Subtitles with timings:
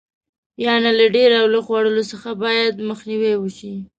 [0.65, 3.73] یعنې له ډېر او لږ خوړلو څخه باید مخنیوی وشي.